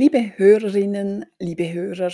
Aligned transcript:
Liebe 0.00 0.38
Hörerinnen, 0.38 1.26
liebe 1.40 1.72
Hörer, 1.72 2.12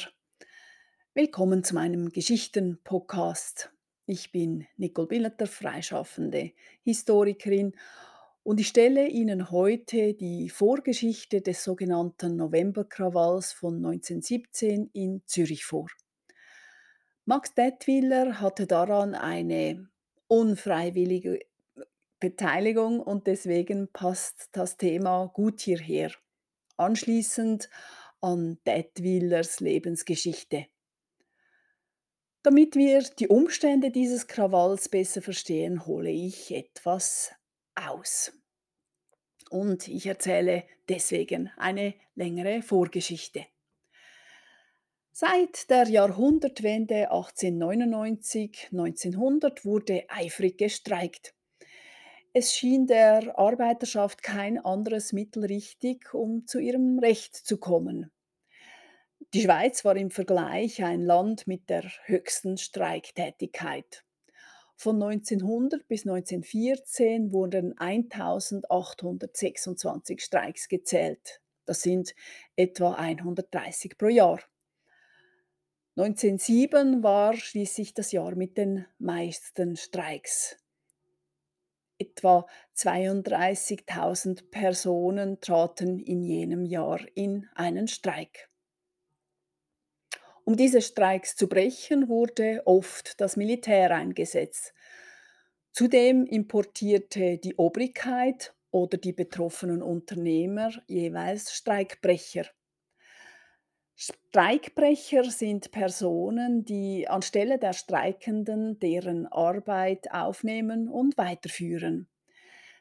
willkommen 1.12 1.62
zu 1.64 1.74
meinem 1.74 2.08
Geschichten-Podcast. 2.08 3.74
Ich 4.06 4.32
bin 4.32 4.66
Nicole 4.78 5.06
Billeter, 5.06 5.46
freischaffende 5.46 6.52
Historikerin 6.80 7.76
und 8.42 8.58
ich 8.58 8.68
stelle 8.68 9.08
Ihnen 9.08 9.50
heute 9.50 10.14
die 10.14 10.48
Vorgeschichte 10.48 11.42
des 11.42 11.62
sogenannten 11.62 12.36
Novemberkrawalls 12.36 13.52
von 13.52 13.76
1917 13.76 14.88
in 14.94 15.20
Zürich 15.26 15.66
vor. 15.66 15.88
Max 17.26 17.52
Dettwiller 17.52 18.40
hatte 18.40 18.66
daran 18.66 19.14
eine 19.14 19.90
unfreiwillige 20.26 21.40
Beteiligung 22.18 23.00
und 23.00 23.26
deswegen 23.26 23.88
passt 23.92 24.48
das 24.52 24.78
Thema 24.78 25.26
gut 25.34 25.60
hierher. 25.60 26.12
Anschließend 26.76 27.68
an 28.20 28.58
Dettwillers 28.66 29.60
Lebensgeschichte. 29.60 30.66
Damit 32.42 32.76
wir 32.76 33.02
die 33.02 33.28
Umstände 33.28 33.90
dieses 33.90 34.26
Krawalls 34.26 34.88
besser 34.88 35.20
verstehen, 35.22 35.86
hole 35.86 36.10
ich 36.10 36.54
etwas 36.54 37.32
aus. 37.74 38.32
Und 39.50 39.88
ich 39.88 40.06
erzähle 40.06 40.64
deswegen 40.88 41.50
eine 41.56 41.94
längere 42.14 42.62
Vorgeschichte. 42.62 43.44
Seit 45.12 45.68
der 45.70 45.88
Jahrhundertwende 45.88 47.12
1899-1900 47.12 49.64
wurde 49.64 50.04
eifrig 50.08 50.58
gestreikt. 50.58 51.34
Es 52.36 52.52
schien 52.52 52.88
der 52.88 53.38
Arbeiterschaft 53.38 54.24
kein 54.24 54.58
anderes 54.58 55.12
Mittel 55.12 55.44
richtig, 55.44 56.14
um 56.14 56.48
zu 56.48 56.58
ihrem 56.58 56.98
Recht 56.98 57.36
zu 57.36 57.58
kommen. 57.58 58.10
Die 59.32 59.42
Schweiz 59.42 59.84
war 59.84 59.94
im 59.94 60.10
Vergleich 60.10 60.82
ein 60.82 61.02
Land 61.02 61.46
mit 61.46 61.70
der 61.70 61.84
höchsten 62.06 62.58
Streiktätigkeit. 62.58 64.04
Von 64.74 65.00
1900 65.00 65.86
bis 65.86 66.08
1914 66.08 67.32
wurden 67.32 67.78
1826 67.78 70.20
Streiks 70.20 70.68
gezählt. 70.68 71.40
Das 71.66 71.82
sind 71.82 72.16
etwa 72.56 72.94
130 72.94 73.96
pro 73.96 74.08
Jahr. 74.08 74.40
1907 75.94 77.04
war 77.04 77.34
schließlich 77.34 77.94
das 77.94 78.10
Jahr 78.10 78.34
mit 78.34 78.58
den 78.58 78.86
meisten 78.98 79.76
Streiks. 79.76 80.56
Etwa 81.98 82.46
32.000 82.76 84.50
Personen 84.50 85.40
traten 85.40 85.98
in 85.98 86.22
jenem 86.22 86.64
Jahr 86.64 87.00
in 87.14 87.48
einen 87.54 87.88
Streik. 87.88 88.48
Um 90.44 90.56
diese 90.56 90.82
Streiks 90.82 91.36
zu 91.36 91.48
brechen, 91.48 92.08
wurde 92.08 92.62
oft 92.66 93.20
das 93.20 93.36
Militär 93.36 93.90
eingesetzt. 93.92 94.74
Zudem 95.72 96.26
importierte 96.26 97.38
die 97.38 97.56
Obrigkeit 97.56 98.54
oder 98.70 98.98
die 98.98 99.12
betroffenen 99.12 99.82
Unternehmer 99.82 100.70
jeweils 100.86 101.54
Streikbrecher. 101.54 102.46
Streikbrecher 103.96 105.24
sind 105.30 105.70
Personen, 105.70 106.64
die 106.64 107.06
anstelle 107.08 107.58
der 107.58 107.72
Streikenden 107.72 108.78
deren 108.80 109.26
Arbeit 109.26 110.10
aufnehmen 110.10 110.88
und 110.88 111.16
weiterführen. 111.16 112.08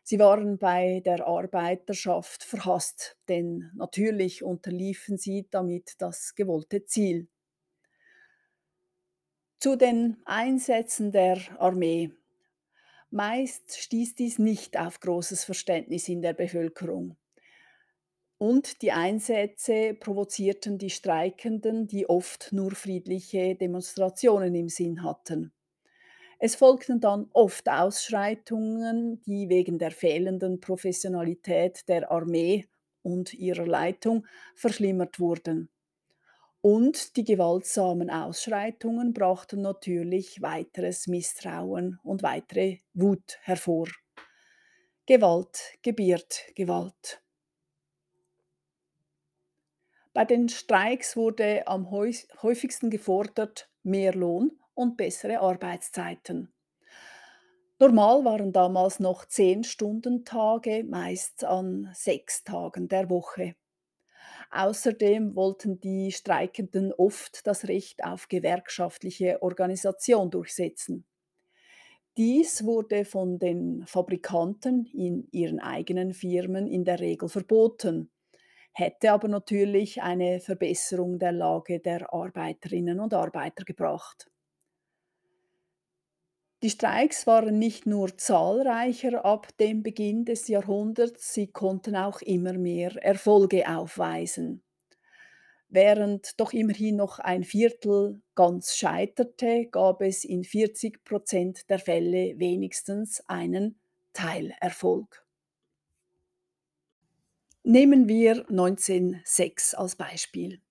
Sie 0.02 0.20
waren 0.20 0.58
bei 0.58 1.02
der 1.05 1.25
Arbeiterschaft 1.25 2.44
verhasst, 2.44 3.17
denn 3.30 3.72
natürlich 3.75 4.43
unterliefen 4.43 5.17
sie 5.17 5.48
damit 5.49 5.93
das 5.99 6.36
gewollte 6.36 6.86
Ziel. 6.86 7.30
Zu 9.59 9.77
den 9.77 10.17
Einsätzen 10.26 11.14
der 11.14 11.39
Armee. 11.58 12.11
Meist 13.11 13.77
stieß 13.77 14.15
dies 14.15 14.39
nicht 14.39 14.77
auf 14.77 14.99
großes 14.99 15.45
Verständnis 15.45 16.09
in 16.09 16.21
der 16.21 16.33
Bevölkerung. 16.33 17.15
Und 18.43 18.81
die 18.81 18.92
Einsätze 18.92 19.93
provozierten 19.93 20.77
die 20.77 20.89
Streikenden, 20.89 21.87
die 21.87 22.09
oft 22.09 22.52
nur 22.52 22.71
friedliche 22.71 23.55
Demonstrationen 23.55 24.54
im 24.54 24.67
Sinn 24.67 25.02
hatten. 25.02 25.54
Es 26.39 26.55
folgten 26.55 26.99
dann 26.99 27.30
oft 27.32 27.70
Ausschreitungen, 27.70 29.21
die 29.21 29.48
wegen 29.48 29.80
der 29.80 29.92
fehlenden 29.92 30.59
Professionalität 30.59 31.87
der 31.87 32.11
Armee 32.11 32.67
und 33.02 33.33
ihrer 33.33 33.65
Leitung 33.65 34.27
verschlimmert 34.55 35.21
wurden. 35.21 35.70
Und 36.59 37.15
die 37.15 37.23
gewaltsamen 37.23 38.09
Ausschreitungen 38.09 39.14
brachten 39.14 39.61
natürlich 39.61 40.42
weiteres 40.42 41.08
Misstrauen 41.08 41.98
und 42.03 42.23
weitere 42.23 42.80
Wut 42.93 43.39
hervor. 43.43 43.87
Gewalt 45.05 45.77
gebiert 45.82 46.42
Gewalt. 46.55 47.23
Bei 50.14 50.26
den 50.26 50.48
Streiks 50.48 51.18
wurde 51.18 51.68
am 51.68 51.90
häufigsten 51.90 52.92
gefordert 52.92 53.68
mehr 53.82 54.14
Lohn 54.14 54.52
und 54.76 54.96
bessere 54.96 55.40
Arbeitszeiten. 55.40 56.54
Normal 57.80 58.24
waren 58.24 58.54
damals 58.54 59.00
noch 59.00 59.26
10-Stunden-Tage, 59.26 60.84
meist 60.84 61.44
an 61.44 61.90
sechs 61.96 62.44
Tagen 62.44 62.88
der 62.88 63.10
Woche. 63.10 63.56
Außerdem 64.52 65.36
wollten 65.36 65.80
die 65.80 66.12
Streikenden 66.12 66.94
oft 66.94 67.48
das 67.48 67.68
Recht 67.68 68.04
auf 68.04 68.28
gewerkschaftliche 68.28 69.42
Organisation 69.42 70.30
durchsetzen. 70.30 71.06
Dies 72.18 72.64
wurde 72.64 73.04
von 73.06 73.40
den 73.40 73.84
Fabrikanten 73.88 74.86
in 74.86 75.28
ihren 75.32 75.60
eigenen 75.60 76.14
Firmen 76.14 76.68
in 76.68 76.86
der 76.86 77.00
Regel 77.00 77.28
verboten 77.28 78.12
hätte 78.73 79.11
aber 79.11 79.28
natürlich 79.28 80.02
eine 80.02 80.39
Verbesserung 80.39 81.20
der 81.20 81.32
Lage 81.32 81.80
der 81.80 82.14
Arbeiterinnen 82.14 83.00
und 83.00 83.14
Arbeiter 83.14 83.64
gebracht. 83.64 84.30
Die 86.64 86.70
Streiks 86.70 87.28
waren 87.28 87.60
nicht 87.60 87.86
nur 87.86 88.17
zahlreicher 88.17 89.26
ab 89.26 89.50
dem 89.58 89.83
Beginn 89.83 90.23
des 90.23 90.48
Jahrhunderts, 90.48 91.33
sie 91.33 91.48
konnten 91.48 91.95
auch 91.95 92.22
immer 92.22 92.54
mehr 92.54 92.95
Erfolge 93.04 93.67
aufweisen. 93.67 94.64
Während 95.67 96.39
doch 96.39 96.54
immerhin 96.54 96.95
noch 96.95 97.20
ein 97.20 97.44
Viertel 97.44 98.22
ganz 98.36 98.76
scheiterte, 98.76 99.66
gab 99.72 100.02
es 100.02 100.23
in 100.23 100.44
40 100.44 101.04
Prozent 101.04 101.70
der 101.70 101.80
Fälle 101.80 102.36
wenigstens 102.38 103.28
einen 103.28 103.78
Teilerfolg. 104.14 105.26
Nehmen 107.66 108.10
wir 108.10 108.40
1906 108.50 109.74
als 109.76 109.96
Beispiel. 109.96 110.62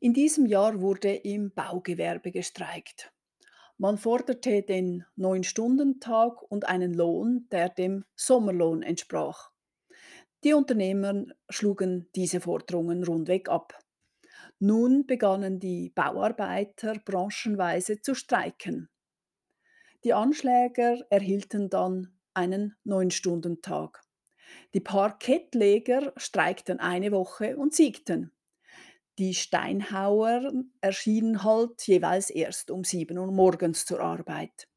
In 0.00 0.12
diesem 0.12 0.44
Jahr 0.44 0.82
wurde 0.82 1.14
im 1.14 1.50
Baugewerbe 1.54 2.30
gestreikt. 2.30 3.10
Man 3.78 3.96
forderte 3.96 4.60
den 4.60 5.06
Neun-Stunden-Tag 5.16 6.42
und 6.42 6.68
einen 6.68 6.92
Lohn, 6.92 7.48
der 7.50 7.70
dem 7.70 8.04
Sommerlohn 8.16 8.82
entsprach. 8.82 9.50
Die 10.44 10.52
Unternehmer 10.52 11.24
schlugen 11.48 12.10
diese 12.14 12.42
Forderungen 12.42 13.02
rundweg 13.02 13.48
ab. 13.48 13.78
Nun 14.58 15.06
begannen 15.06 15.58
die 15.58 15.88
Bauarbeiter 15.88 16.98
branchenweise 17.02 18.02
zu 18.02 18.14
streiken. 18.14 18.90
Die 20.04 20.12
Anschläger 20.12 20.98
erhielten 21.08 21.70
dann 21.70 22.12
einen 22.34 22.76
Neun-Stunden-Tag. 22.84 24.03
Die 24.74 24.80
Parkettleger 24.80 26.12
streikten 26.16 26.80
eine 26.80 27.12
Woche 27.12 27.56
und 27.56 27.74
siegten. 27.74 28.32
Die 29.18 29.34
Steinhauer 29.34 30.52
erschienen 30.80 31.44
halt 31.44 31.86
jeweils 31.86 32.30
erst 32.30 32.70
um 32.70 32.82
7 32.82 33.16
Uhr 33.16 33.30
morgens 33.30 33.86
zur 33.86 34.00
Arbeit. 34.00 34.68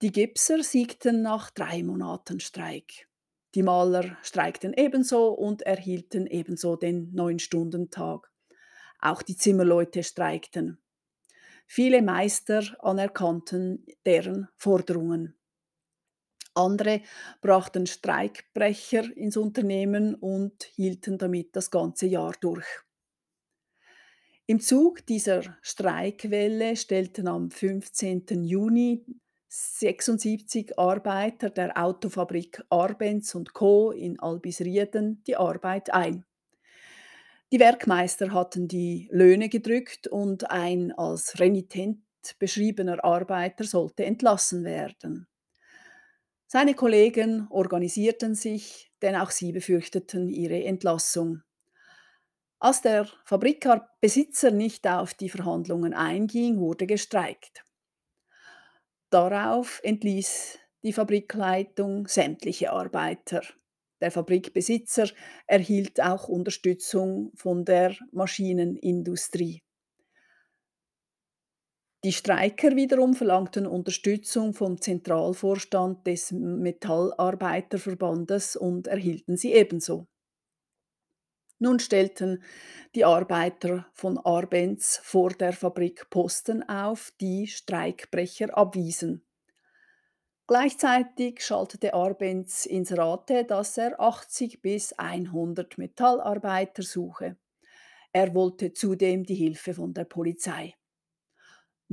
Die 0.00 0.10
Gipser 0.10 0.62
siegten 0.62 1.22
nach 1.22 1.50
drei 1.50 1.82
Monaten 1.82 2.40
Streik. 2.40 3.06
Die 3.54 3.62
Maler 3.62 4.16
streikten 4.22 4.72
ebenso 4.72 5.28
und 5.28 5.62
erhielten 5.62 6.26
ebenso 6.26 6.76
den 6.76 7.12
Neun-Stunden-Tag. 7.12 8.32
Auch 8.98 9.20
die 9.20 9.36
Zimmerleute 9.36 10.02
streikten. 10.02 10.78
Viele 11.66 12.02
Meister 12.02 12.62
anerkannten 12.80 13.86
deren 14.06 14.48
Forderungen. 14.56 15.34
Andere 16.54 17.02
brachten 17.40 17.86
Streikbrecher 17.86 19.16
ins 19.16 19.36
Unternehmen 19.36 20.14
und 20.14 20.64
hielten 20.64 21.18
damit 21.18 21.56
das 21.56 21.70
ganze 21.70 22.06
Jahr 22.06 22.34
durch. 22.40 22.66
Im 24.46 24.60
Zug 24.60 25.06
dieser 25.06 25.56
Streikwelle 25.62 26.76
stellten 26.76 27.28
am 27.28 27.50
15. 27.50 28.44
Juni 28.44 29.04
76 29.48 30.78
Arbeiter 30.78 31.50
der 31.50 31.76
Autofabrik 31.76 32.62
Arbenz 32.68 33.34
und 33.34 33.52
Co. 33.52 33.92
in 33.92 34.18
Albisrieden 34.18 35.22
die 35.26 35.36
Arbeit 35.36 35.92
ein. 35.92 36.24
Die 37.52 37.60
Werkmeister 37.60 38.32
hatten 38.32 38.66
die 38.66 39.08
Löhne 39.10 39.50
gedrückt 39.50 40.06
und 40.06 40.50
ein 40.50 40.90
als 40.92 41.38
renitent 41.38 42.00
beschriebener 42.38 43.04
Arbeiter 43.04 43.64
sollte 43.64 44.06
entlassen 44.06 44.64
werden. 44.64 45.28
Seine 46.54 46.74
Kollegen 46.74 47.46
organisierten 47.48 48.34
sich, 48.34 48.92
denn 49.00 49.16
auch 49.16 49.30
sie 49.30 49.52
befürchteten 49.52 50.28
ihre 50.28 50.62
Entlassung. 50.64 51.40
Als 52.58 52.82
der 52.82 53.08
Fabrikbesitzer 53.24 54.50
nicht 54.50 54.86
auf 54.86 55.14
die 55.14 55.30
Verhandlungen 55.30 55.94
einging, 55.94 56.60
wurde 56.60 56.86
gestreikt. 56.86 57.64
Darauf 59.08 59.80
entließ 59.82 60.58
die 60.82 60.92
Fabrikleitung 60.92 62.06
sämtliche 62.06 62.70
Arbeiter. 62.70 63.40
Der 64.02 64.10
Fabrikbesitzer 64.10 65.08
erhielt 65.46 66.02
auch 66.02 66.28
Unterstützung 66.28 67.32
von 67.34 67.64
der 67.64 67.96
Maschinenindustrie. 68.10 69.62
Die 72.04 72.12
Streiker 72.12 72.74
wiederum 72.74 73.14
verlangten 73.14 73.64
Unterstützung 73.64 74.54
vom 74.54 74.80
Zentralvorstand 74.80 76.04
des 76.04 76.32
Metallarbeiterverbandes 76.32 78.56
und 78.56 78.88
erhielten 78.88 79.36
sie 79.36 79.52
ebenso. 79.52 80.08
Nun 81.60 81.78
stellten 81.78 82.42
die 82.96 83.04
Arbeiter 83.04 83.86
von 83.92 84.18
Arbenz 84.18 84.98
vor 85.04 85.30
der 85.30 85.52
Fabrik 85.52 86.10
Posten 86.10 86.68
auf, 86.68 87.12
die 87.20 87.46
Streikbrecher 87.46 88.58
abwiesen. 88.58 89.24
Gleichzeitig 90.48 91.40
schaltete 91.40 91.94
Arbenz 91.94 92.66
Inserate, 92.66 93.44
dass 93.44 93.78
er 93.78 94.00
80 94.00 94.60
bis 94.60 94.92
100 94.94 95.78
Metallarbeiter 95.78 96.82
suche. 96.82 97.36
Er 98.12 98.34
wollte 98.34 98.72
zudem 98.72 99.22
die 99.22 99.36
Hilfe 99.36 99.72
von 99.72 99.94
der 99.94 100.04
Polizei. 100.04 100.74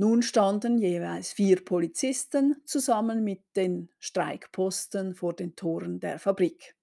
Nun 0.00 0.22
standen 0.22 0.78
jeweils 0.78 1.30
vier 1.30 1.62
Polizisten 1.62 2.56
zusammen 2.64 3.22
mit 3.22 3.42
den 3.54 3.90
Streikposten 3.98 5.14
vor 5.14 5.34
den 5.34 5.56
Toren 5.56 6.00
der 6.00 6.18
Fabrik. 6.18 6.74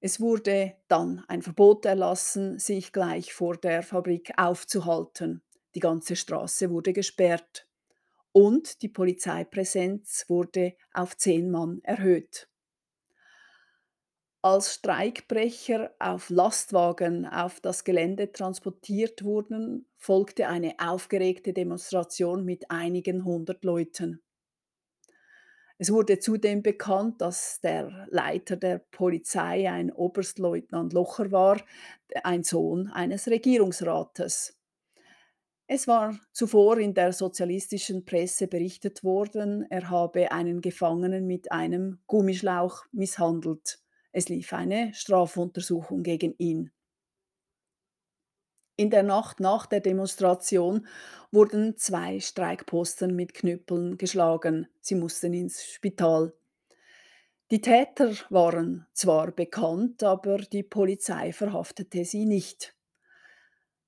Es 0.00 0.18
wurde 0.18 0.74
dann 0.88 1.24
ein 1.28 1.40
Verbot 1.40 1.84
erlassen, 1.86 2.58
sich 2.58 2.92
gleich 2.92 3.32
vor 3.32 3.56
der 3.56 3.84
Fabrik 3.84 4.32
aufzuhalten. 4.36 5.44
Die 5.76 5.78
ganze 5.78 6.16
Straße 6.16 6.68
wurde 6.68 6.92
gesperrt 6.92 7.68
und 8.32 8.82
die 8.82 8.88
Polizeipräsenz 8.88 10.24
wurde 10.26 10.74
auf 10.92 11.16
zehn 11.16 11.48
Mann 11.48 11.78
erhöht. 11.84 12.47
Als 14.40 14.74
Streikbrecher 14.74 15.90
auf 15.98 16.30
Lastwagen 16.30 17.26
auf 17.26 17.58
das 17.58 17.82
Gelände 17.82 18.30
transportiert 18.30 19.24
wurden, 19.24 19.86
folgte 19.96 20.46
eine 20.46 20.76
aufgeregte 20.78 21.52
Demonstration 21.52 22.44
mit 22.44 22.70
einigen 22.70 23.24
hundert 23.24 23.64
Leuten. 23.64 24.22
Es 25.76 25.92
wurde 25.92 26.20
zudem 26.20 26.62
bekannt, 26.62 27.20
dass 27.20 27.60
der 27.60 28.06
Leiter 28.10 28.54
der 28.54 28.78
Polizei 28.78 29.68
ein 29.68 29.92
Oberstleutnant 29.92 30.92
Locher 30.92 31.32
war, 31.32 31.60
ein 32.22 32.44
Sohn 32.44 32.90
eines 32.92 33.26
Regierungsrates. 33.26 34.56
Es 35.66 35.88
war 35.88 36.16
zuvor 36.32 36.78
in 36.78 36.94
der 36.94 37.12
sozialistischen 37.12 38.04
Presse 38.04 38.46
berichtet 38.46 39.02
worden, 39.02 39.66
er 39.68 39.90
habe 39.90 40.30
einen 40.30 40.60
Gefangenen 40.60 41.26
mit 41.26 41.50
einem 41.50 41.98
Gummischlauch 42.06 42.84
misshandelt. 42.92 43.80
Es 44.12 44.28
lief 44.28 44.52
eine 44.52 44.92
Strafuntersuchung 44.94 46.02
gegen 46.02 46.34
ihn. 46.38 46.72
In 48.76 48.90
der 48.90 49.02
Nacht 49.02 49.40
nach 49.40 49.66
der 49.66 49.80
Demonstration 49.80 50.86
wurden 51.32 51.76
zwei 51.76 52.20
Streikposten 52.20 53.14
mit 53.14 53.34
Knüppeln 53.34 53.98
geschlagen. 53.98 54.68
Sie 54.80 54.94
mussten 54.94 55.34
ins 55.34 55.64
Spital. 55.64 56.32
Die 57.50 57.60
Täter 57.60 58.12
waren 58.30 58.86
zwar 58.92 59.32
bekannt, 59.32 60.04
aber 60.04 60.38
die 60.38 60.62
Polizei 60.62 61.32
verhaftete 61.32 62.04
sie 62.04 62.24
nicht. 62.24 62.76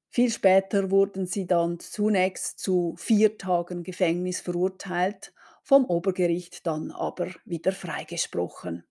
Viel 0.09 0.31
später 0.33 0.91
wurden 0.91 1.25
sie 1.25 1.47
dann 1.47 1.79
zunächst 1.79 2.59
zu 2.59 2.97
vier 2.99 3.39
Tagen 3.39 3.85
Gefängnis 3.85 4.41
verurteilt, 4.41 5.33
vom 5.63 5.85
Obergericht 5.85 6.67
dann 6.67 6.91
aber 6.91 7.29
wieder 7.45 7.71
freigesprochen. 7.71 8.83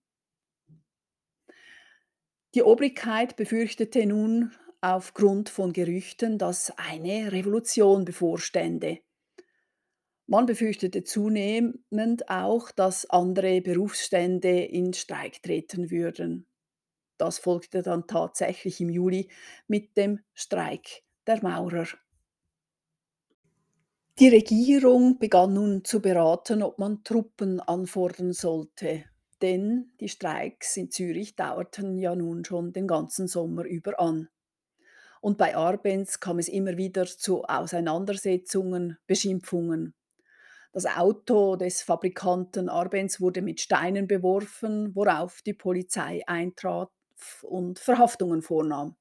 Die 2.56 2.64
Obrigkeit 2.64 3.36
befürchtete 3.36 4.06
nun 4.08 4.52
aufgrund 4.82 5.50
von 5.50 5.72
Gerüchten, 5.72 6.38
dass 6.38 6.72
eine 6.78 7.32
Revolution 7.32 8.06
bevorstände. 8.06 9.00
Man 10.26 10.46
befürchtete 10.46 11.04
zunehmend 11.04 12.30
auch, 12.30 12.72
dass 12.72 13.10
andere 13.10 13.62
Berufsstände 13.62 14.64
in 14.64 14.94
Streik 14.94 15.44
treten 15.44 15.92
würden. 15.92 16.48
Das 17.18 17.38
folgte 17.38 17.82
dann 17.82 18.08
tatsächlich 18.08 18.80
im 18.80 18.90
Juli 18.90 19.30
mit 19.68 19.98
dem 19.98 20.20
Streik 20.34 21.04
der 21.28 21.44
Maurer. 21.44 21.88
Die 24.20 24.30
Regierung 24.30 25.20
begann 25.20 25.54
nun 25.54 25.84
zu 25.84 26.02
beraten, 26.02 26.62
ob 26.64 26.80
man 26.80 27.04
Truppen 27.04 27.60
anfordern 27.60 28.34
sollte, 28.34 29.06
denn 29.42 29.92
die 30.00 30.10
Streiks 30.10 30.78
in 30.78 30.92
Zürich 30.92 31.36
dauerten 31.36 31.98
ja 31.98 32.16
nun 32.16 32.46
schon 32.46 32.74
den 32.74 32.88
ganzen 32.88 33.28
Sommer 33.28 33.64
über 33.64 34.00
an. 34.00 34.30
Und 35.22 35.38
bei 35.38 35.56
Arbenz 35.56 36.20
kam 36.20 36.40
es 36.40 36.48
immer 36.48 36.78
wieder 36.78 37.06
zu 37.06 37.44
Auseinandersetzungen, 37.44 38.98
Beschimpfungen. 39.06 39.94
Das 40.72 40.86
Auto 40.86 41.56
des 41.56 41.82
Fabrikanten 41.82 42.70
Arbenz 42.70 43.20
wurde 43.20 43.42
mit 43.42 43.60
Steinen 43.60 44.08
beworfen, 44.08 44.96
worauf 44.96 45.42
die 45.42 45.54
Polizei 45.54 46.22
eintrat 46.28 46.90
und 47.42 47.80
Verhaftungen 47.80 48.42
vornahm. 48.42 48.96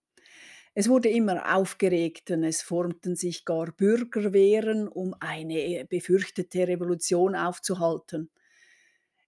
Es 0.74 0.88
wurde 0.88 1.08
immer 1.08 1.56
aufgeregter, 1.56 2.40
es 2.42 2.62
formten 2.62 3.16
sich 3.16 3.44
gar 3.44 3.72
Bürgerwehren, 3.72 4.88
um 4.88 5.14
eine 5.20 5.84
befürchtete 5.88 6.68
Revolution 6.68 7.34
aufzuhalten. 7.34 8.30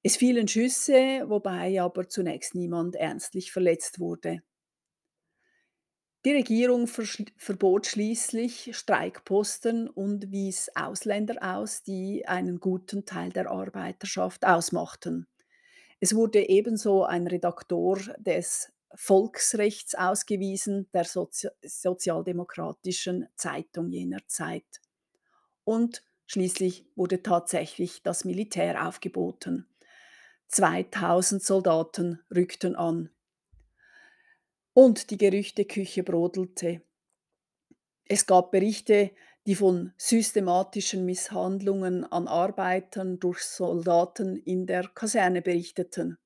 Es 0.02 0.18
fielen 0.18 0.46
Schüsse, 0.46 1.24
wobei 1.30 1.80
aber 1.80 2.06
zunächst 2.06 2.54
niemand 2.54 2.96
ernstlich 2.96 3.50
verletzt 3.50 3.98
wurde. 3.98 4.42
Die 6.24 6.32
Regierung 6.32 6.86
verbot 6.86 7.86
schließlich 7.86 8.76
Streikposten 8.76 9.88
und 9.88 10.30
wies 10.30 10.70
Ausländer 10.74 11.36
aus, 11.40 11.82
die 11.82 12.26
einen 12.26 12.58
guten 12.60 13.04
Teil 13.06 13.30
der 13.30 13.50
Arbeiterschaft 13.50 14.44
ausmachten. 14.46 15.26
Es 16.00 16.14
wurde 16.14 16.48
ebenso 16.48 17.04
ein 17.04 17.26
Redaktor 17.26 17.98
des 18.18 18.72
Volksrechts 18.94 19.94
ausgewiesen, 19.94 20.88
der 20.94 21.04
Sozi 21.04 21.48
sozialdemokratischen 21.62 23.28
Zeitung 23.36 23.90
jener 23.90 24.20
Zeit. 24.28 24.66
Und 25.64 26.04
schließlich 26.26 26.86
wurde 26.96 27.22
tatsächlich 27.22 28.02
das 28.02 28.26
Militär 28.26 28.86
aufgeboten. 28.88 29.69
2000 30.50 31.42
Soldaten 31.42 32.20
rückten 32.34 32.74
an. 32.74 33.10
Und 34.72 35.10
die 35.10 35.16
Gerüchteküche 35.16 36.02
brodelte. 36.02 36.82
Es 38.04 38.26
gab 38.26 38.50
Berichte, 38.50 39.12
die 39.46 39.54
von 39.54 39.92
systematischen 39.96 41.04
Misshandlungen 41.04 42.04
an 42.04 42.26
Arbeitern 42.26 43.20
durch 43.20 43.40
Soldaten 43.42 44.36
in 44.36 44.66
der 44.66 44.88
Kaserne 44.88 45.40
berichteten. 45.40 46.18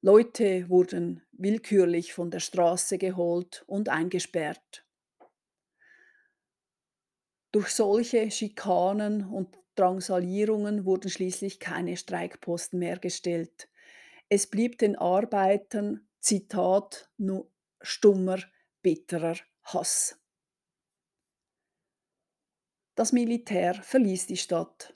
Leute 0.00 0.70
wurden 0.70 1.22
willkürlich 1.32 2.14
von 2.14 2.30
der 2.30 2.40
Straße 2.40 2.96
geholt 2.96 3.64
und 3.66 3.90
eingesperrt. 3.90 4.86
Durch 7.52 7.68
solche 7.68 8.30
Schikanen 8.30 9.26
und 9.26 9.59
Drangsalierungen 9.80 10.84
wurden 10.84 11.10
schließlich 11.10 11.58
keine 11.58 11.96
Streikposten 11.96 12.78
mehr 12.78 12.98
gestellt. 12.98 13.68
Es 14.28 14.46
blieb 14.46 14.78
den 14.78 14.96
Arbeitern, 14.96 16.06
Zitat, 16.20 17.10
nur 17.16 17.50
stummer, 17.80 18.38
bitterer 18.82 19.36
Hass. 19.62 20.18
Das 22.94 23.12
Militär 23.12 23.74
verließ 23.74 24.26
die 24.26 24.36
Stadt, 24.36 24.94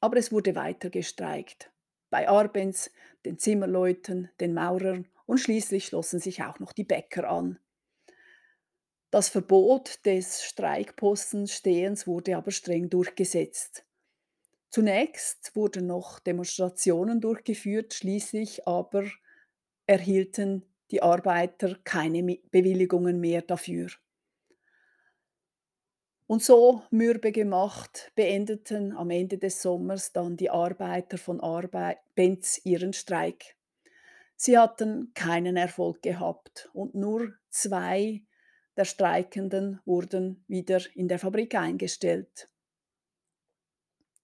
aber 0.00 0.16
es 0.16 0.32
wurde 0.32 0.56
weiter 0.56 0.90
gestreikt 0.90 1.70
bei 2.14 2.28
Arbenz, 2.28 2.92
den 3.24 3.40
Zimmerleuten, 3.40 4.30
den 4.38 4.54
Maurern 4.54 5.08
und 5.26 5.38
schließlich 5.38 5.86
schlossen 5.86 6.20
sich 6.20 6.44
auch 6.44 6.60
noch 6.60 6.72
die 6.72 6.84
Bäcker 6.84 7.28
an. 7.28 7.58
Das 9.10 9.28
Verbot 9.28 10.06
des 10.06 10.44
Streikpostenstehens 10.44 12.06
wurde 12.06 12.36
aber 12.36 12.52
streng 12.52 12.88
durchgesetzt. 12.88 13.84
Zunächst 14.74 15.54
wurden 15.54 15.86
noch 15.86 16.18
Demonstrationen 16.18 17.20
durchgeführt, 17.20 17.94
schließlich 17.94 18.66
aber 18.66 19.04
erhielten 19.86 20.64
die 20.90 21.00
Arbeiter 21.00 21.78
keine 21.84 22.24
Bewilligungen 22.50 23.20
mehr 23.20 23.42
dafür. 23.42 23.86
Und 26.26 26.42
so 26.42 26.82
mürbe 26.90 27.30
gemacht 27.30 28.10
beendeten 28.16 28.96
am 28.96 29.10
Ende 29.10 29.38
des 29.38 29.62
Sommers 29.62 30.10
dann 30.10 30.36
die 30.36 30.50
Arbeiter 30.50 31.18
von 31.18 31.40
Arbeit 31.40 31.98
Benz 32.16 32.60
ihren 32.64 32.94
Streik. 32.94 33.56
Sie 34.34 34.58
hatten 34.58 35.12
keinen 35.14 35.56
Erfolg 35.56 36.02
gehabt 36.02 36.68
und 36.72 36.96
nur 36.96 37.32
zwei 37.48 38.24
der 38.76 38.86
Streikenden 38.86 39.80
wurden 39.84 40.44
wieder 40.48 40.80
in 40.96 41.06
der 41.06 41.20
Fabrik 41.20 41.54
eingestellt. 41.54 42.48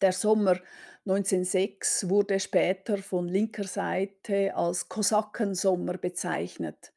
Der 0.00 0.12
Sommer 0.12 0.58
1906 1.06 2.08
wurde 2.08 2.40
später 2.40 2.98
von 2.98 3.28
linker 3.28 3.64
Seite 3.64 4.54
als 4.54 4.88
Kosakensommer 4.88 5.98
bezeichnet 5.98 6.92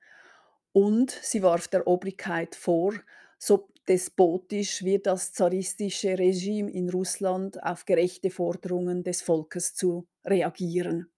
und 0.71 1.11
sie 1.11 1.43
warf 1.43 1.67
der 1.67 1.87
Obrigkeit 1.87 2.55
vor, 2.55 2.93
so 3.37 3.69
despotisch 3.87 4.83
wie 4.83 4.99
das 4.99 5.33
zaristische 5.33 6.17
Regime 6.17 6.71
in 6.71 6.89
Russland 6.89 7.61
auf 7.63 7.85
gerechte 7.85 8.29
Forderungen 8.29 9.03
des 9.03 9.21
Volkes 9.21 9.75
zu 9.75 10.07
reagieren. 10.25 11.11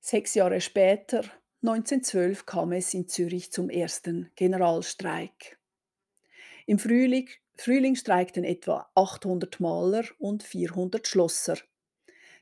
Sechs 0.00 0.34
Jahre 0.34 0.60
später, 0.60 1.24
1912, 1.62 2.46
kam 2.46 2.70
es 2.70 2.94
in 2.94 3.08
Zürich 3.08 3.50
zum 3.50 3.68
ersten 3.68 4.30
Generalstreik. 4.36 5.58
Im 6.66 6.78
Frühling, 6.78 7.28
Frühling 7.56 7.96
streikten 7.96 8.44
etwa 8.44 8.88
800 8.94 9.60
Maler 9.60 10.04
und 10.18 10.42
400 10.42 11.06
Schlosser. 11.06 11.56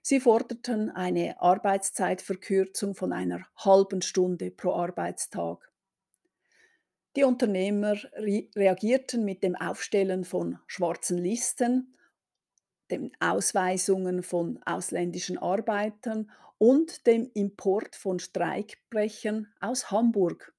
Sie 0.03 0.21
forderten 0.21 0.91
eine 0.91 1.41
Arbeitszeitverkürzung 1.41 2.95
von 2.95 3.13
einer 3.13 3.47
halben 3.57 4.03
Stunde 4.03 4.51
pro 4.51 4.73
Arbeitstag. 4.73 5.71
Die 7.17 7.25
Unternehmer 7.25 7.97
re 8.17 8.49
reagierten 8.57 9.25
mit 9.25 9.43
dem 9.43 9.55
Aufstellen 9.55 10.25
von 10.25 10.59
schwarzen 10.67 11.19
Listen, 11.19 11.97
den 12.91 13.13
Ausweisungen 13.21 14.23
von 14.23 14.61
ausländischen 14.65 15.39
Arbeitern 15.39 16.31
und 16.59 17.07
dem 17.07 17.31
Import 17.35 17.95
von 17.95 18.19
Streikbrechern 18.19 19.47
aus 19.61 19.91
Hamburg. 19.91 20.54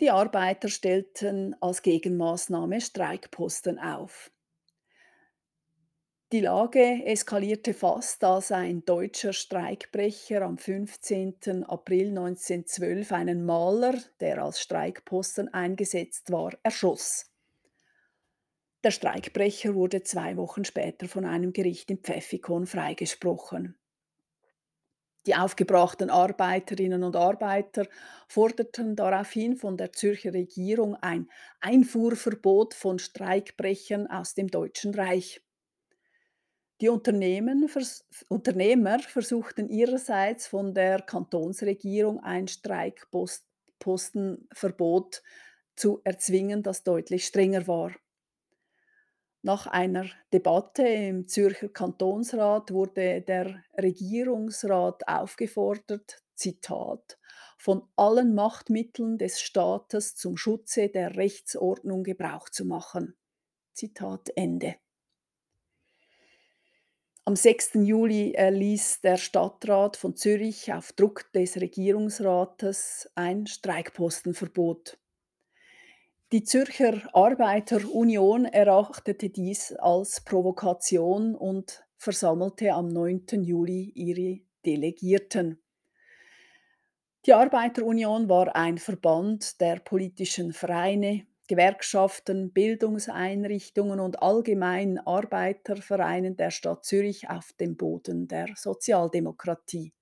Die 0.00 0.10
Arbeiter 0.10 0.68
stellten 0.68 1.56
als 1.60 1.80
Gegenmaßnahme 1.80 2.82
Streikposten 2.82 3.78
auf. 3.78 4.30
Die 6.32 6.40
Lage 6.40 7.02
eskalierte 7.06 7.72
fast, 7.72 8.22
als 8.24 8.52
ein 8.52 8.84
deutscher 8.84 9.32
Streikbrecher 9.32 10.42
am 10.42 10.58
15. 10.58 11.64
April 11.64 12.08
1912 12.08 13.12
einen 13.12 13.46
Maler, 13.46 13.94
der 14.20 14.42
als 14.42 14.60
Streikposten 14.60 15.54
eingesetzt 15.54 16.30
war, 16.30 16.52
erschoss. 16.62 17.32
Der 18.84 18.90
Streikbrecher 18.90 19.74
wurde 19.74 20.02
zwei 20.02 20.36
Wochen 20.36 20.64
später 20.64 21.08
von 21.08 21.24
einem 21.24 21.52
Gericht 21.52 21.90
in 21.90 21.98
Pfäffikon 21.98 22.66
freigesprochen. 22.66 23.78
Die 25.26 25.34
aufgebrachten 25.34 26.08
Arbeiterinnen 26.08 27.02
und 27.02 27.16
Arbeiter 27.16 27.88
forderten 28.28 28.94
daraufhin 28.94 29.56
von 29.56 29.76
der 29.76 29.92
Zürcher 29.92 30.32
Regierung 30.32 30.94
ein 30.94 31.28
Einfuhrverbot 31.60 32.74
von 32.74 33.00
Streikbrechern 33.00 34.06
aus 34.06 34.34
dem 34.34 34.46
Deutschen 34.48 34.94
Reich. 34.94 35.42
Die 36.80 36.88
vers 37.68 38.06
Unternehmer 38.28 39.00
versuchten 39.00 39.68
ihrerseits 39.68 40.46
von 40.46 40.74
der 40.74 41.02
Kantonsregierung 41.02 42.20
ein 42.20 42.46
Streikpostenverbot 42.46 45.24
zu 45.74 46.00
erzwingen, 46.04 46.62
das 46.62 46.84
deutlich 46.84 47.26
strenger 47.26 47.66
war. 47.66 47.90
Nach 49.46 49.68
einer 49.68 50.06
Debatte 50.32 50.82
im 50.82 51.28
Zürcher 51.28 51.68
Kantonsrat 51.68 52.72
wurde 52.72 53.22
der 53.22 53.62
Regierungsrat 53.80 55.06
aufgefordert, 55.06 56.20
Zitat, 56.34 57.16
von 57.56 57.86
allen 57.94 58.34
Machtmitteln 58.34 59.18
des 59.18 59.40
Staates 59.40 60.16
zum 60.16 60.36
Schutze 60.36 60.88
der 60.88 61.14
Rechtsordnung 61.14 62.02
Gebrauch 62.02 62.48
zu 62.48 62.64
machen. 62.64 63.14
Zitat 63.72 64.30
Ende. 64.34 64.74
Am 67.24 67.36
6. 67.36 67.74
Juli 67.74 68.32
erließ 68.32 69.00
der 69.02 69.16
Stadtrat 69.16 69.96
von 69.96 70.16
Zürich 70.16 70.72
auf 70.72 70.90
Druck 70.90 71.32
des 71.34 71.60
Regierungsrates 71.60 73.12
ein 73.14 73.46
Streikpostenverbot. 73.46 74.98
Die 76.32 76.42
Zürcher 76.42 77.08
Arbeiterunion 77.14 78.46
erachtete 78.46 79.30
dies 79.30 79.72
als 79.74 80.20
Provokation 80.22 81.36
und 81.36 81.84
versammelte 81.98 82.72
am 82.72 82.88
9. 82.88 83.44
Juli 83.44 83.92
ihre 83.94 84.40
Delegierten. 84.64 85.62
Die 87.26 87.32
Arbeiterunion 87.32 88.28
war 88.28 88.56
ein 88.56 88.78
Verband 88.78 89.60
der 89.60 89.76
politischen 89.76 90.52
Vereine, 90.52 91.28
Gewerkschaften, 91.46 92.52
Bildungseinrichtungen 92.52 94.00
und 94.00 94.20
allgemein 94.20 94.98
Arbeitervereinen 94.98 96.36
der 96.36 96.50
Stadt 96.50 96.84
Zürich 96.84 97.30
auf 97.30 97.52
dem 97.52 97.76
Boden 97.76 98.26
der 98.26 98.48
Sozialdemokratie. 98.56 99.92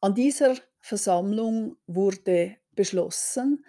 An 0.00 0.14
dieser 0.14 0.54
Versammlung 0.78 1.76
wurde 1.88 2.58
beschlossen, 2.74 3.64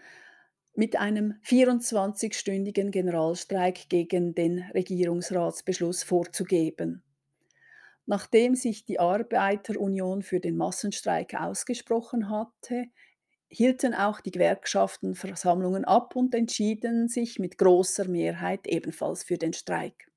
mit 0.75 0.97
einem 0.97 1.35
24-stündigen 1.45 2.91
Generalstreik 2.91 3.87
gegen 3.89 4.35
den 4.35 4.59
Regierungsratsbeschluss 4.73 6.03
vorzugeben. 6.03 7.01
Nachdem 8.05 8.55
sich 8.55 8.85
die 8.85 8.99
Arbeiterunion 8.99 10.21
für 10.21 10.39
den 10.39 10.57
Massenstreik 10.57 11.33
ausgesprochen 11.33 12.29
hatte, 12.29 12.85
hielten 13.47 13.93
auch 13.93 14.21
die 14.21 14.31
Gewerkschaften 14.31 15.15
Versammlungen 15.15 15.85
ab 15.85 16.15
und 16.15 16.35
entschieden 16.35 17.07
sich 17.07 17.39
mit 17.39 17.57
großer 17.57 18.07
Mehrheit 18.07 18.67
ebenfalls 18.67 19.23
für 19.23 19.37
den 19.37 19.53
Streik. 19.53 20.11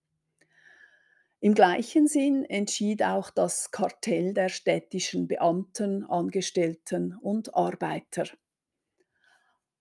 Im 1.40 1.54
gleichen 1.54 2.08
Sinn 2.08 2.44
entschied 2.44 3.02
auch 3.02 3.30
das 3.30 3.70
Kartell 3.70 4.34
der 4.34 4.48
städtischen 4.48 5.28
Beamten, 5.28 6.04
Angestellten 6.04 7.16
und 7.16 7.54
Arbeiter. 7.54 8.24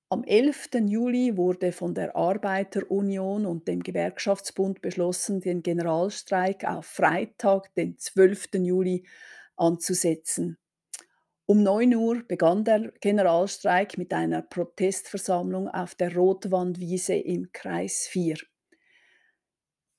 Am 0.09 0.23
11. 0.23 0.69
Juli 0.85 1.35
wurde 1.35 1.73
von 1.73 1.93
der 1.93 2.15
Arbeiterunion 2.15 3.45
und 3.45 3.67
dem 3.67 3.83
Gewerkschaftsbund 3.83 4.81
beschlossen, 4.81 5.41
den 5.41 5.61
Generalstreik 5.63 6.63
auf 6.63 6.85
Freitag, 6.85 7.75
den 7.75 7.97
12. 7.97 8.53
Juli, 8.53 9.05
anzusetzen. 9.57 10.57
Um 11.45 11.61
9 11.61 11.93
Uhr 11.95 12.23
begann 12.25 12.63
der 12.63 12.93
Generalstreik 13.01 13.97
mit 13.97 14.13
einer 14.13 14.43
Protestversammlung 14.43 15.67
auf 15.67 15.93
der 15.95 16.15
Rotwandwiese 16.15 17.15
im 17.15 17.51
Kreis 17.51 18.07
4. 18.09 18.37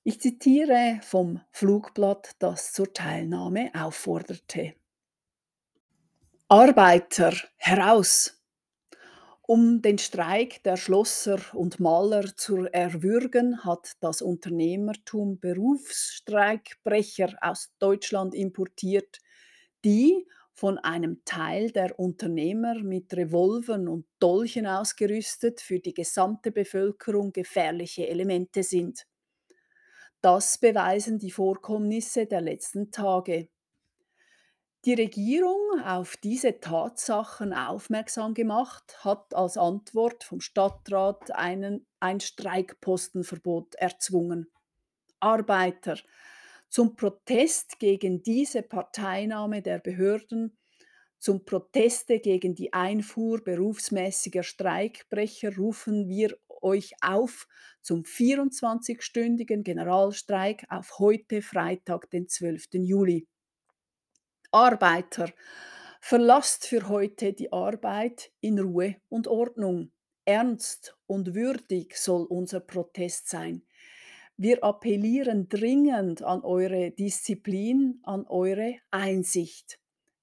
Ich 0.04 0.22
zitiere 0.22 1.00
vom 1.02 1.42
Flugblatt, 1.52 2.36
das 2.38 2.72
zur 2.72 2.94
Teilnahme 2.94 3.70
aufforderte. 3.74 4.72
Arbeiter, 6.48 7.34
heraus! 7.58 8.38
Um 9.50 9.81
den 9.81 9.97
Streik 9.97 10.62
der 10.62 10.76
Schlosser 10.76 11.40
und 11.55 11.81
Maler 11.81 12.37
zu 12.37 12.67
erwürgen, 12.67 13.64
hat 13.64 13.93
das 14.00 14.21
Unternehmertum 14.21 15.40
Berufsstreikbrecher 15.40 17.35
aus 17.40 17.71
Deutschland 17.78 18.35
importiert, 18.35 19.21
die 19.87 20.26
von 20.52 20.76
einem 20.76 21.25
Teil 21.25 21.71
der 21.71 21.99
Unternehmer 21.99 22.75
mit 22.83 23.14
Revolvern 23.14 23.88
und 23.88 24.05
Dolchen 24.19 24.67
ausgerüstet 24.67 25.62
für 25.62 25.81
die 25.81 25.95
gesamte 25.95 26.52
Bevölkerung 26.52 27.33
gefährliche 27.33 28.07
Elemente 28.07 28.62
sind. 28.62 29.07
Das 30.21 30.59
beweisen 30.59 31.19
die 31.19 31.31
Vorkommnisse 31.31 32.26
der 32.26 32.43
letzten 32.43 32.90
Tage. 32.90 33.49
Die 34.85 34.94
Regierung 34.94 35.80
auf 35.85 36.16
diese 36.16 36.61
Tatsachen 36.61 37.52
aufmerksam 37.52 38.32
gemacht, 38.32 39.04
hat 39.04 39.35
als 39.35 39.56
Antwort 39.56 40.23
vom 40.23 40.40
Stadtrat 40.40 41.32
einen, 41.32 41.85
ein 41.99 42.20
Streikpostenverbot 42.20 43.75
erzwungen. 43.75 44.49
Arbeiter 45.18 45.99
zum 46.68 46.94
Protest 46.94 47.80
gegen 47.80 48.23
diese 48.23 48.62
Parteinahme 48.62 49.62
der 49.62 49.78
Behörden, 49.78 50.56
zum 51.18 51.44
Proteste 51.44 52.20
gegen 52.20 52.54
die 52.54 52.73
Einfuhr 52.73 53.42
berufsmäßiger 53.42 54.44
Streikbrecher 54.44 55.56
rufen 55.56 56.08
wir 56.08 56.38
euch 56.62 56.92
auf 57.00 57.49
zum 57.82 58.04
24-stündigen 58.04 59.64
Generalstreik 59.64 60.64
auf 60.68 61.00
heute 61.00 61.42
Freitag, 61.42 62.08
den 62.11 62.28
12. 62.28 62.68
Juli. 62.75 63.26
Arbeiter, 64.50 65.31
verlasst 66.00 66.67
für 66.67 66.88
heute 66.88 67.35
die 67.35 67.52
Arbeit 67.52 68.33
in 68.40 68.59
Ruhe 68.59 68.97
und 69.09 69.26
Ordnung. 69.28 69.93
Ernst 70.25 70.97
und 71.07 71.35
würdig 71.35 71.97
soll 71.97 72.25
unser 72.25 72.61
Protest 72.61 73.28
sein. 73.28 73.62
Wir 74.37 74.62
appellieren 74.64 75.49
dringend 75.49 76.23
an 76.23 76.43
eure 76.43 76.93
Disziplin, 76.93 78.00
an 78.05 78.26
eure 78.26 78.76
Einsicht. 78.90 79.81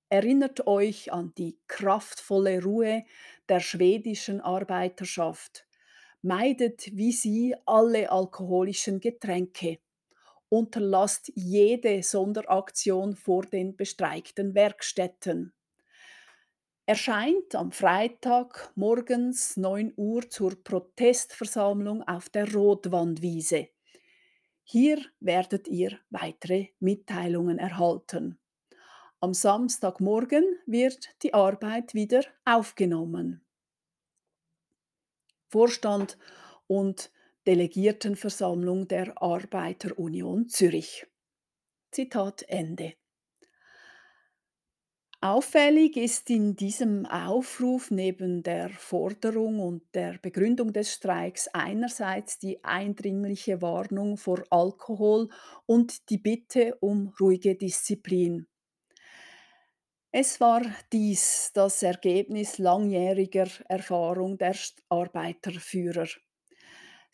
Erinnert 0.10 0.66
euch 0.68 1.12
an 1.12 1.34
die 1.38 1.60
kraftvolle 1.68 2.64
Ruhe 2.64 3.04
der 3.50 3.60
schwedischen 3.60 4.42
Arbeiterschaft. 4.42 5.68
Meidet 6.22 6.96
wie 6.96 7.12
sie 7.12 7.56
alle 7.66 8.12
alkoholischen 8.12 9.00
Getränke. 9.00 9.80
Unterlasst 10.56 11.34
jede 11.36 12.02
Sonderaktion 12.02 13.18
vor 13.18 13.44
den 13.44 13.76
bestreikten 13.76 14.56
Werkstätten. 14.56 15.52
Erscheint 16.86 17.56
am 17.56 17.74
Freitag 17.74 18.72
morgens 18.74 19.58
9 19.58 19.92
Uhr 19.98 20.30
zur 20.30 20.64
Protestversammlung 20.64 22.04
auf 22.04 22.30
der 22.30 22.54
Rotwandwiese. 22.54 23.68
Hier 24.64 25.02
werdet 25.20 25.68
ihr 25.68 26.00
weitere 26.10 26.70
Mitteilungen 26.80 27.60
erhalten. 27.60 28.40
Am 29.20 29.34
Samstagmorgen 29.34 30.46
wird 30.66 31.22
die 31.22 31.34
Arbeit 31.34 31.94
wieder 31.96 32.24
aufgenommen. 32.46 33.46
Vorstand 35.50 36.18
und 36.68 37.12
Delegiertenversammlung 37.48 38.88
der 38.88 39.22
Arbeiterunion 39.22 40.50
Zürich. 40.50 41.06
Zitat 41.92 42.42
Ende. 42.48 42.94
Auffällig 45.22 45.96
ist 45.96 46.32
in 46.32 46.56
diesem 46.56 47.06
Aufruf 47.06 47.92
neben 47.92 48.42
der 48.42 48.72
Forderung 48.72 49.60
und 49.60 49.84
der 49.94 50.18
Begründung 50.18 50.74
des 50.74 50.92
Streiks 50.92 51.48
einerseits 51.54 52.40
die 52.40 52.64
eindringliche 52.64 53.62
Warnung 53.62 54.18
vor 54.18 54.44
Alkohol 54.50 55.30
und 55.68 56.10
die 56.10 56.18
Bitte 56.18 56.76
um 56.80 57.14
ruhige 57.20 57.54
Disziplin. 57.54 58.48
Es 60.12 60.40
war 60.40 60.64
dies 60.92 61.52
das 61.54 61.84
Ergebnis 61.84 62.58
langjähriger 62.58 63.48
Erfahrung 63.70 64.40
der 64.40 64.56
Arbeiterführer. 64.90 66.08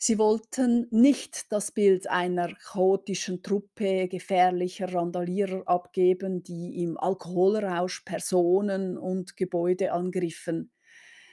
Sie 0.04 0.18
wollten 0.18 0.88
nicht 0.90 1.52
das 1.52 1.70
Bild 1.70 2.10
einer 2.10 2.52
chaotischen 2.56 3.40
Truppe 3.40 4.08
gefährlicher 4.08 4.92
Randalierer 4.92 5.62
abgeben, 5.66 6.42
die 6.42 6.82
im 6.82 6.98
Alkoholrausch 6.98 8.00
Personen 8.00 8.98
und 8.98 9.36
Gebäude 9.36 9.92
angriffen. 9.92 10.72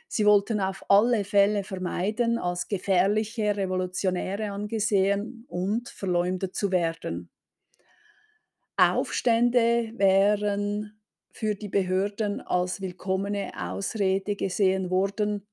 Sie 0.07 0.23
wollten 0.23 0.59
auf 0.59 0.85
alle 0.87 1.23
Fälle 1.23 1.63
vermeiden, 1.63 2.37
als 2.37 2.67
gefährliche 2.67 3.57
Revolutionäre 3.57 4.51
angesehen 4.51 5.45
und 5.47 5.89
verleumdet 5.89 6.55
zu 6.55 6.71
werden. 6.71 7.31
Aufstände 8.77 9.93
wären 9.95 11.01
für 11.31 11.55
die 11.55 11.69
Behörden 11.69 12.39
als 12.39 12.81
willkommene 12.81 13.51
Ausrede 13.59 14.35
gesehen 14.35 14.91
worden, 14.91 15.48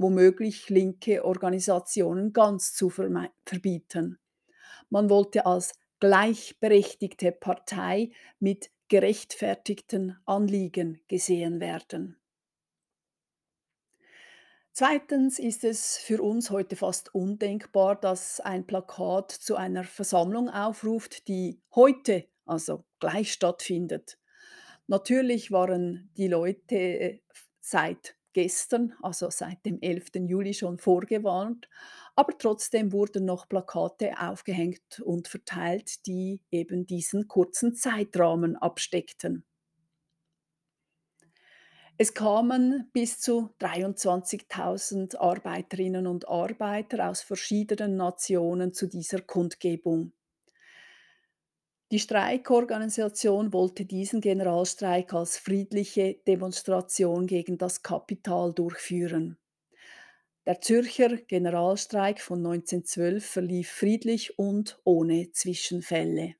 womöglich 0.00 0.68
linke 0.68 1.24
Organisationen 1.24 2.32
ganz 2.32 2.72
zu 2.72 2.90
verbieten. 2.90 4.18
Man 4.88 5.10
wollte 5.10 5.46
als 5.46 5.74
gleichberechtigte 6.00 7.32
Partei 7.32 8.10
mit 8.38 8.70
gerechtfertigten 8.88 10.18
Anliegen 10.24 11.00
gesehen 11.06 11.60
werden. 11.60 12.16
Zweitens 14.72 15.38
ist 15.38 15.64
es 15.64 15.98
für 15.98 16.22
uns 16.22 16.50
heute 16.50 16.76
fast 16.76 17.14
undenkbar, 17.14 17.96
dass 18.00 18.40
ein 18.40 18.66
Plakat 18.66 19.30
zu 19.30 19.56
einer 19.56 19.84
Versammlung 19.84 20.48
aufruft, 20.48 21.28
die 21.28 21.60
heute, 21.74 22.26
also 22.46 22.84
gleich 22.98 23.32
stattfindet. 23.32 24.18
Natürlich 24.86 25.52
waren 25.52 26.10
die 26.16 26.28
Leute 26.28 26.76
äh, 26.76 27.20
seit 27.60 28.16
gestern, 28.32 28.94
also 29.02 29.30
seit 29.30 29.64
dem 29.66 29.80
11. 29.80 30.28
Juli 30.28 30.54
schon 30.54 30.78
vorgewarnt, 30.78 31.68
aber 32.16 32.36
trotzdem 32.38 32.92
wurden 32.92 33.24
noch 33.24 33.48
Plakate 33.48 34.20
aufgehängt 34.20 35.00
und 35.04 35.28
verteilt, 35.28 36.06
die 36.06 36.40
eben 36.50 36.86
diesen 36.86 37.28
kurzen 37.28 37.74
Zeitrahmen 37.74 38.56
absteckten. 38.56 39.44
Es 41.98 42.14
kamen 42.14 42.90
bis 42.92 43.20
zu 43.20 43.54
23.000 43.60 45.16
Arbeiterinnen 45.18 46.08
und 46.08 46.26
Arbeiter 46.28 47.08
aus 47.08 47.22
verschiedenen 47.22 47.94
Nationen 47.96 48.72
zu 48.74 48.88
dieser 48.88 49.20
Kundgebung. 49.20 50.12
Die 51.90 51.98
Streikorganisation 51.98 53.52
wollte 53.52 53.84
diesen 53.84 54.20
Generalstreik 54.20 55.12
als 55.12 55.36
friedliche 55.36 56.20
Demonstration 56.24 57.26
gegen 57.26 57.58
das 57.58 57.82
Kapital 57.82 58.52
durchführen. 58.52 59.38
Der 60.46 60.60
Zürcher 60.60 61.16
Generalstreik 61.16 62.20
von 62.20 62.38
1912 62.38 63.26
verlief 63.26 63.70
friedlich 63.70 64.38
und 64.38 64.80
ohne 64.84 65.32
Zwischenfälle. 65.32 66.36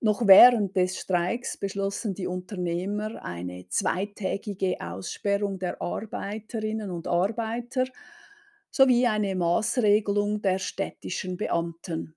Noch 0.00 0.26
während 0.26 0.74
des 0.74 0.98
Streiks 0.98 1.58
beschlossen 1.58 2.14
die 2.14 2.26
Unternehmer 2.26 3.22
eine 3.22 3.68
zweitägige 3.68 4.80
Aussperrung 4.80 5.58
der 5.58 5.82
Arbeiterinnen 5.82 6.90
und 6.90 7.08
Arbeiter 7.08 7.84
sowie 8.70 9.06
eine 9.06 9.34
Maßregelung 9.34 10.40
der 10.40 10.58
städtischen 10.58 11.36
Beamten. 11.36 12.13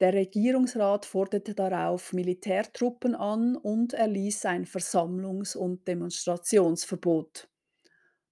Der 0.00 0.12
Regierungsrat 0.12 1.06
forderte 1.06 1.54
darauf 1.54 2.12
Militärtruppen 2.12 3.16
an 3.16 3.56
und 3.56 3.94
erließ 3.94 4.44
ein 4.46 4.64
Versammlungs- 4.64 5.56
und 5.56 5.88
Demonstrationsverbot. 5.88 7.48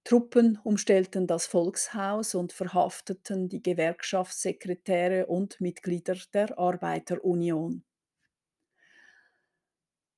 Truppen 0.05 0.57
umstellten 0.63 1.27
das 1.27 1.45
Volkshaus 1.45 2.33
und 2.33 2.53
verhafteten 2.53 3.49
die 3.49 3.61
Gewerkschaftssekretäre 3.61 5.25
und 5.25 5.59
Mitglieder 5.59 6.15
der 6.33 6.57
Arbeiterunion. 6.57 7.83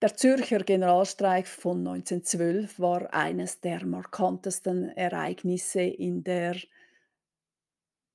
Der 0.01 0.15
Zürcher 0.15 0.59
Generalstreik 0.59 1.47
von 1.47 1.79
1912 1.79 2.79
war 2.79 3.11
eines 3.11 3.59
der 3.59 3.83
markantesten 3.87 4.89
Ereignisse 4.89 5.81
in 5.81 6.23
der 6.23 6.55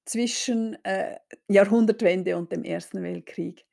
zwischen 0.05 0.83
äh, 0.85 1.17
Jahrhundertwende 1.49 2.37
und 2.37 2.53
dem 2.53 2.65
Ersten 2.65 3.03
Weltkrieg. 3.03 3.65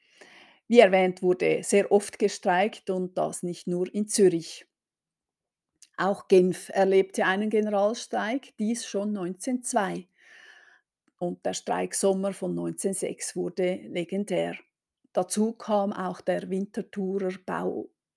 Wie 0.67 0.79
erwähnt, 0.79 1.21
wurde 1.21 1.63
sehr 1.63 1.91
oft 1.91 2.17
gestreikt 2.17 2.89
und 2.89 3.17
das 3.17 3.43
nicht 3.43 3.67
nur 3.67 3.93
in 3.93 4.07
Zürich. 4.07 4.65
Auch 5.97 6.27
Genf 6.27 6.69
erlebte 6.69 7.25
einen 7.25 7.49
Generalstreik, 7.49 8.53
dies 8.57 8.85
schon 8.85 9.09
1902. 9.09 10.07
Und 11.19 11.45
der 11.45 11.53
Streiksommer 11.53 12.33
von 12.33 12.51
1906 12.51 13.35
wurde 13.35 13.75
legendär. 13.83 14.55
Dazu 15.13 15.51
kam 15.53 15.93
auch 15.93 16.21
der 16.21 16.49
Winterthurer 16.49 17.33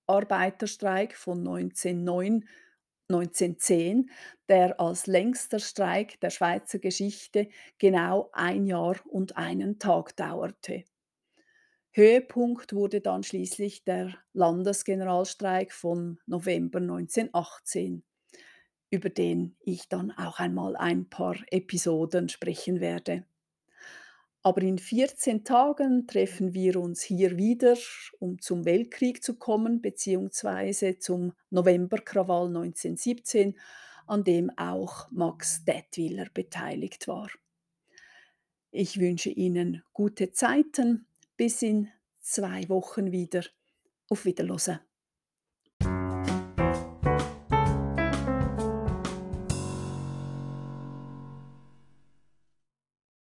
Bauarbeiterstreik 0.07 1.15
von 1.15 1.39
1909 1.39 2.47
1910, 3.09 4.09
der 4.49 4.79
als 4.79 5.07
längster 5.07 5.59
Streik 5.59 6.19
der 6.21 6.29
Schweizer 6.29 6.79
Geschichte 6.79 7.49
genau 7.77 8.29
ein 8.33 8.65
Jahr 8.65 8.97
und 9.05 9.37
einen 9.37 9.79
Tag 9.79 10.15
dauerte. 10.15 10.83
Höhepunkt 11.91 12.73
wurde 12.73 12.99
dann 12.99 13.23
schließlich 13.23 13.85
der 13.85 14.13
Landesgeneralstreik 14.33 15.71
von 15.71 16.19
November 16.25 16.79
1918, 16.79 18.03
über 18.89 19.09
den 19.09 19.55
ich 19.61 19.87
dann 19.87 20.11
auch 20.11 20.39
einmal 20.39 20.75
ein 20.75 21.09
paar 21.09 21.37
Episoden 21.51 22.29
sprechen 22.29 22.81
werde. 22.81 23.25
Aber 24.45 24.61
in 24.61 24.77
14 24.77 25.43
Tagen 25.43 26.05
treffen 26.05 26.53
wir 26.53 26.79
uns 26.79 27.01
hier 27.01 27.35
wieder, 27.35 27.75
um 28.19 28.39
zum 28.39 28.63
Weltkrieg 28.63 29.23
zu 29.23 29.39
kommen, 29.39 29.81
beziehungsweise 29.81 30.99
zum 30.99 31.33
Novemberkrawall 31.49 32.49
1917, 32.49 33.57
an 34.05 34.23
dem 34.23 34.51
auch 34.55 35.09
Max 35.09 35.65
Detwiller 35.65 36.27
beteiligt 36.31 37.07
war. 37.07 37.27
Ich 38.69 38.99
wünsche 38.99 39.31
Ihnen 39.31 39.81
gute 39.93 40.31
Zeiten. 40.31 41.07
Bis 41.37 41.63
in 41.63 41.87
zwei 42.19 42.69
Wochen 42.69 43.11
wieder. 43.11 43.43
Auf 44.09 44.25
Wiederhören. 44.25 44.79